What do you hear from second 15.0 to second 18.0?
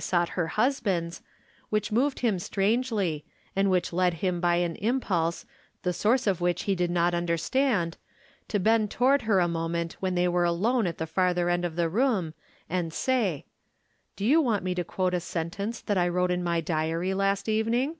a sentence that I wrote in my Diary last evening?